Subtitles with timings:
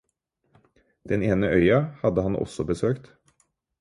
[1.11, 3.15] Den ene øya hadde han også besøkt.